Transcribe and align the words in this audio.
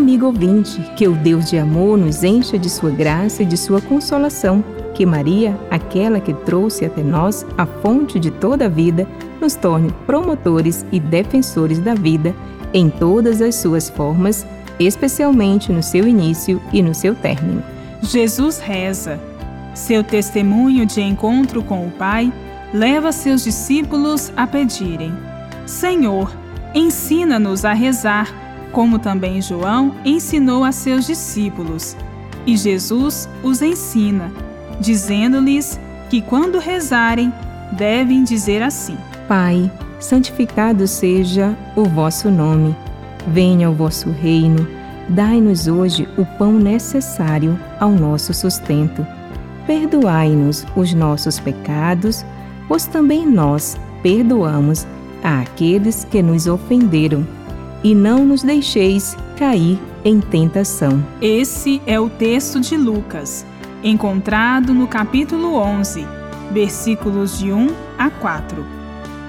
amigo 0.00 0.24
ouvinte, 0.24 0.80
que 0.96 1.06
o 1.06 1.12
Deus 1.12 1.50
de 1.50 1.58
amor 1.58 1.98
nos 1.98 2.24
encha 2.24 2.58
de 2.58 2.70
sua 2.70 2.90
graça 2.90 3.42
e 3.42 3.46
de 3.46 3.54
sua 3.54 3.82
consolação, 3.82 4.64
que 4.94 5.04
Maria, 5.04 5.60
aquela 5.70 6.18
que 6.18 6.32
trouxe 6.32 6.86
até 6.86 7.02
nós 7.02 7.44
a 7.56 7.66
fonte 7.66 8.18
de 8.18 8.30
toda 8.30 8.64
a 8.64 8.68
vida, 8.68 9.06
nos 9.38 9.54
torne 9.54 9.92
promotores 10.06 10.86
e 10.90 10.98
defensores 10.98 11.78
da 11.78 11.92
vida 11.92 12.34
em 12.72 12.88
todas 12.88 13.42
as 13.42 13.56
suas 13.56 13.90
formas, 13.90 14.46
especialmente 14.78 15.70
no 15.70 15.82
seu 15.82 16.08
início 16.08 16.62
e 16.72 16.82
no 16.82 16.94
seu 16.94 17.14
término. 17.14 17.62
Jesus 18.02 18.58
reza. 18.58 19.20
Seu 19.74 20.02
testemunho 20.02 20.86
de 20.86 21.02
encontro 21.02 21.62
com 21.62 21.86
o 21.86 21.90
Pai 21.90 22.32
leva 22.72 23.12
seus 23.12 23.44
discípulos 23.44 24.32
a 24.34 24.46
pedirem: 24.46 25.12
Senhor, 25.66 26.34
ensina-nos 26.74 27.66
a 27.66 27.74
rezar, 27.74 28.49
como 28.72 28.98
também 28.98 29.40
João 29.42 29.94
ensinou 30.04 30.64
a 30.64 30.72
seus 30.72 31.06
discípulos. 31.06 31.96
E 32.46 32.56
Jesus 32.56 33.28
os 33.42 33.60
ensina, 33.60 34.32
dizendo-lhes 34.80 35.78
que 36.08 36.20
quando 36.20 36.58
rezarem, 36.58 37.32
devem 37.72 38.24
dizer 38.24 38.62
assim: 38.62 38.96
Pai, 39.28 39.70
santificado 39.98 40.86
seja 40.86 41.56
o 41.76 41.84
vosso 41.84 42.30
nome. 42.30 42.74
Venha 43.28 43.70
o 43.70 43.74
vosso 43.74 44.10
reino. 44.10 44.66
Dai-nos 45.08 45.66
hoje 45.66 46.08
o 46.16 46.24
pão 46.24 46.52
necessário 46.52 47.58
ao 47.78 47.90
nosso 47.90 48.32
sustento. 48.32 49.06
Perdoai-nos 49.66 50.66
os 50.74 50.94
nossos 50.94 51.38
pecados, 51.38 52.24
pois 52.66 52.86
também 52.86 53.26
nós 53.26 53.76
perdoamos 54.02 54.86
àqueles 55.22 56.04
que 56.04 56.22
nos 56.22 56.46
ofenderam. 56.46 57.26
E 57.82 57.94
não 57.94 58.26
nos 58.26 58.42
deixeis 58.42 59.16
cair 59.38 59.80
em 60.04 60.20
tentação. 60.20 61.02
Esse 61.20 61.80
é 61.86 61.98
o 61.98 62.10
texto 62.10 62.60
de 62.60 62.76
Lucas, 62.76 63.46
encontrado 63.82 64.74
no 64.74 64.86
capítulo 64.86 65.54
11, 65.54 66.06
versículos 66.52 67.38
de 67.38 67.50
1 67.50 67.68
a 67.98 68.10
4. 68.10 68.64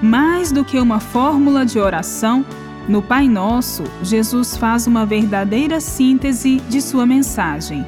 Mais 0.02 0.52
do 0.52 0.64
que 0.64 0.78
uma 0.78 1.00
fórmula 1.00 1.64
de 1.64 1.78
oração, 1.78 2.44
no 2.88 3.00
Pai 3.00 3.28
Nosso, 3.28 3.84
Jesus 4.02 4.56
faz 4.56 4.86
uma 4.86 5.06
verdadeira 5.06 5.80
síntese 5.80 6.60
de 6.68 6.82
sua 6.82 7.06
mensagem. 7.06 7.86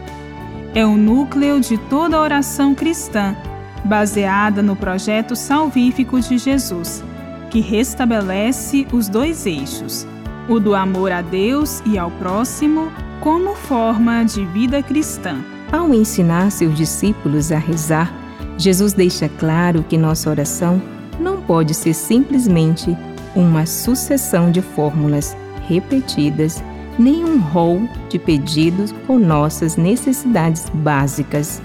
É 0.75 0.87
o 0.87 0.97
núcleo 0.97 1.61
de 1.61 1.77
toda 1.77 2.20
oração 2.20 2.75
cristã, 2.75 3.37
baseada 3.85 4.62
no 4.62 4.77
projeto 4.77 5.37
salvífico 5.37 6.20
de 6.20 6.39
Jesus, 6.39 7.05
que 7.51 7.61
restabelece 7.61 8.87
os 8.92 9.09
dois 9.09 9.47
eixos 9.47 10.07
o 10.48 10.61
do 10.61 10.75
amor 10.75 11.12
a 11.12 11.23
Deus 11.23 11.83
e 11.87 11.98
ao 11.98 12.11
próximo 12.11 12.92
como 13.20 13.55
forma 13.55 14.25
de 14.25 14.45
vida 14.47 14.83
cristã. 14.83 15.42
Ao 15.73 15.92
ensinar 15.92 16.51
seus 16.51 16.77
discípulos 16.77 17.51
a 17.51 17.59
rezar, 17.59 18.12
Jesus 18.59 18.92
deixa 18.92 19.28
claro 19.28 19.83
que 19.89 19.97
nossa 19.97 20.31
oração 20.31 20.81
não 21.19 21.41
pode 21.41 21.75
ser 21.75 21.95
simplesmente 21.95 22.97
uma 23.34 23.67
sucessão 23.67 24.51
de 24.51 24.61
fórmulas 24.61 25.36
repetidas, 25.67 26.62
nem 26.98 27.25
um 27.25 27.39
rol 27.39 27.89
de 28.08 28.19
pedidos 28.19 28.92
com 29.06 29.19
nossas 29.19 29.77
necessidades 29.77 30.69
básicas. 30.73 31.61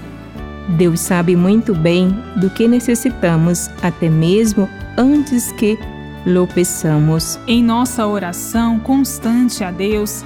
Deus 0.76 1.00
sabe 1.00 1.36
muito 1.36 1.74
bem 1.74 2.10
do 2.36 2.50
que 2.50 2.66
necessitamos, 2.66 3.68
até 3.82 4.08
mesmo 4.08 4.68
antes 4.96 5.52
que 5.52 5.78
lo 6.26 6.46
peçamos. 6.46 7.38
Em 7.46 7.62
nossa 7.62 8.06
oração 8.06 8.78
constante 8.78 9.64
a 9.64 9.70
Deus, 9.70 10.24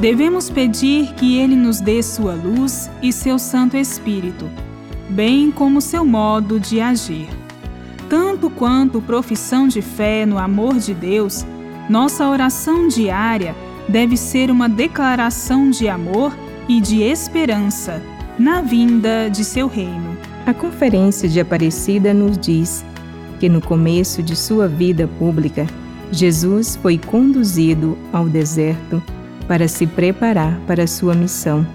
devemos 0.00 0.50
pedir 0.50 1.12
que 1.14 1.38
Ele 1.38 1.56
nos 1.56 1.80
dê 1.80 2.02
sua 2.02 2.34
luz 2.34 2.90
e 3.02 3.12
seu 3.12 3.38
Santo 3.38 3.76
Espírito, 3.76 4.48
bem 5.08 5.50
como 5.50 5.80
seu 5.80 6.04
modo 6.04 6.58
de 6.58 6.80
agir. 6.80 7.28
Tanto 8.08 8.50
quanto 8.50 9.00
profissão 9.00 9.66
de 9.66 9.80
fé 9.80 10.26
no 10.26 10.38
amor 10.38 10.78
de 10.78 10.94
Deus, 10.94 11.44
nossa 11.88 12.28
oração 12.28 12.88
diária 12.88 13.54
deve 13.88 14.16
ser 14.16 14.50
uma 14.50 14.68
declaração 14.68 15.70
de 15.70 15.88
amor 15.88 16.34
e 16.68 16.80
de 16.80 17.02
esperança 17.02 18.02
na 18.38 18.62
vinda 18.62 19.28
de 19.28 19.44
seu 19.44 19.68
reino. 19.68 20.16
A 20.46 20.52
Conferência 20.52 21.28
de 21.28 21.40
Aparecida 21.40 22.12
nos 22.12 22.36
diz 22.38 22.84
que 23.44 23.48
no 23.50 23.60
começo 23.60 24.22
de 24.22 24.34
sua 24.34 24.66
vida 24.66 25.06
pública, 25.18 25.66
Jesus 26.10 26.76
foi 26.76 26.96
conduzido 26.96 27.94
ao 28.10 28.26
deserto 28.26 29.02
para 29.46 29.68
se 29.68 29.86
preparar 29.86 30.58
para 30.66 30.86
sua 30.86 31.14
missão 31.14 31.66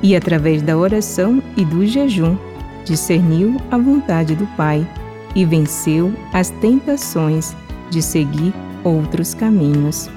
e, 0.00 0.14
através 0.14 0.62
da 0.62 0.78
oração 0.78 1.42
e 1.56 1.64
do 1.64 1.84
jejum, 1.84 2.36
discerniu 2.84 3.56
a 3.68 3.76
vontade 3.76 4.36
do 4.36 4.46
Pai 4.56 4.88
e 5.34 5.44
venceu 5.44 6.14
as 6.32 6.50
tentações 6.50 7.56
de 7.90 8.00
seguir 8.00 8.54
outros 8.84 9.34
caminhos. 9.34 10.08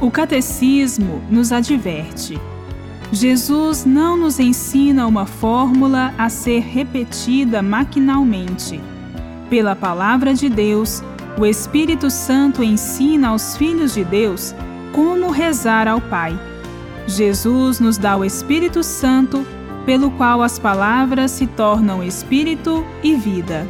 O 0.00 0.10
Catecismo 0.10 1.20
nos 1.28 1.52
adverte. 1.52 2.40
Jesus 3.12 3.84
não 3.84 4.16
nos 4.16 4.40
ensina 4.40 5.06
uma 5.06 5.26
fórmula 5.26 6.14
a 6.16 6.30
ser 6.30 6.60
repetida 6.60 7.60
maquinalmente 7.60 8.80
pela 9.50 9.74
palavra 9.74 10.32
de 10.32 10.48
Deus, 10.48 11.02
o 11.36 11.44
Espírito 11.44 12.08
Santo 12.08 12.62
ensina 12.62 13.30
aos 13.30 13.56
filhos 13.56 13.92
de 13.92 14.04
Deus 14.04 14.54
como 14.92 15.30
rezar 15.30 15.88
ao 15.88 16.00
Pai. 16.00 16.38
Jesus 17.06 17.80
nos 17.80 17.98
dá 17.98 18.16
o 18.16 18.24
Espírito 18.24 18.84
Santo, 18.84 19.44
pelo 19.84 20.10
qual 20.12 20.40
as 20.42 20.58
palavras 20.58 21.32
se 21.32 21.46
tornam 21.48 22.02
espírito 22.02 22.84
e 23.02 23.16
vida. 23.16 23.66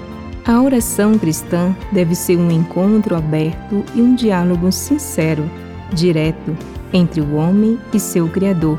A 0.46 0.60
oração 0.60 1.18
cristã 1.18 1.74
deve 1.92 2.14
ser 2.14 2.36
um 2.36 2.50
encontro 2.50 3.16
aberto 3.16 3.84
e 3.94 4.02
um 4.02 4.14
diálogo 4.14 4.70
sincero, 4.70 5.50
direto, 5.92 6.56
entre 6.92 7.20
o 7.20 7.36
homem 7.36 7.78
e 7.94 8.00
seu 8.00 8.28
Criador, 8.28 8.78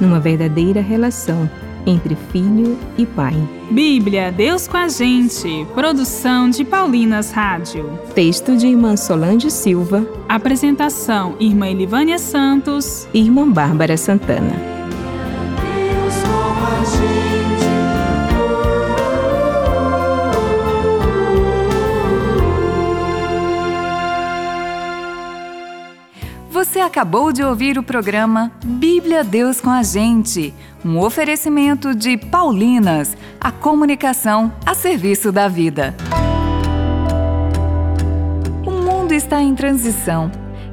numa 0.00 0.18
verdadeira 0.18 0.80
relação 0.80 1.48
entre 1.86 2.16
filho 2.30 2.78
e 2.96 3.06
pai. 3.06 3.36
Bíblia, 3.70 4.30
Deus 4.30 4.68
com 4.68 4.76
a 4.76 4.88
gente. 4.88 5.66
Produção 5.74 6.50
de 6.50 6.64
Paulinas 6.64 7.30
Rádio. 7.30 7.98
Texto 8.14 8.56
de 8.56 8.66
Irmã 8.68 8.96
Solange 8.96 9.50
Silva. 9.50 10.06
Apresentação: 10.28 11.34
Irmã 11.40 11.68
Elivânia 11.68 12.18
Santos. 12.18 13.08
Irmã 13.12 13.50
Bárbara 13.50 13.96
Santana. 13.96 14.54
Você 16.84 17.31
acabou 26.84 27.32
de 27.32 27.44
ouvir 27.44 27.78
o 27.78 27.82
programa 27.82 28.50
Bíblia 28.64 29.22
Deus 29.22 29.60
com 29.60 29.70
a 29.70 29.84
Gente, 29.84 30.52
um 30.84 30.98
oferecimento 30.98 31.94
de 31.94 32.16
Paulinas, 32.16 33.16
a 33.40 33.52
comunicação 33.52 34.52
a 34.66 34.74
serviço 34.74 35.30
da 35.30 35.46
vida. 35.46 35.94
O 38.66 38.70
mundo 38.70 39.12
está 39.12 39.40
em 39.40 39.54
transição. 39.54 40.30